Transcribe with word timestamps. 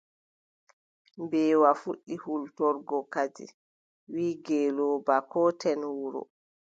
Mbeewa 1.21 1.71
fuɗɗi 1.81 2.13
hultorgo 2.23 2.97
kadi, 3.13 3.45
wiʼi 4.13 4.33
ngeelooba: 4.39 5.15
kooten 5.31 5.81
wuro. 5.97 6.21